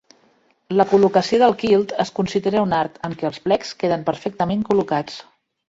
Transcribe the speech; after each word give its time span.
La 0.79 0.85
col·locació 0.93 1.39
del 1.43 1.53
kilt 1.65 1.93
es 2.05 2.13
considera 2.21 2.65
un 2.69 2.75
art, 2.79 2.99
en 3.11 3.15
què 3.21 3.29
els 3.31 3.39
plecs 3.47 3.77
queden 3.85 4.09
perfectament 4.11 4.69
col·locats. 4.73 5.23